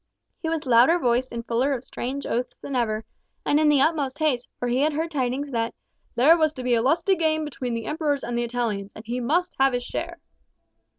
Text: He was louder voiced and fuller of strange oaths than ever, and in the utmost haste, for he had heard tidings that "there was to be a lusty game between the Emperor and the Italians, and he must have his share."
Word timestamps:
He 0.39 0.49
was 0.49 0.65
louder 0.65 0.97
voiced 0.97 1.31
and 1.31 1.45
fuller 1.45 1.73
of 1.73 1.83
strange 1.83 2.25
oaths 2.25 2.57
than 2.57 2.75
ever, 2.75 3.05
and 3.45 3.59
in 3.59 3.69
the 3.69 3.81
utmost 3.81 4.17
haste, 4.17 4.49
for 4.57 4.67
he 4.67 4.79
had 4.79 4.93
heard 4.93 5.11
tidings 5.11 5.51
that 5.51 5.75
"there 6.15 6.35
was 6.35 6.53
to 6.53 6.63
be 6.63 6.73
a 6.73 6.81
lusty 6.81 7.13
game 7.15 7.45
between 7.45 7.75
the 7.75 7.85
Emperor 7.85 8.17
and 8.23 8.35
the 8.35 8.43
Italians, 8.43 8.93
and 8.95 9.05
he 9.05 9.19
must 9.19 9.55
have 9.59 9.73
his 9.73 9.83
share." 9.83 10.17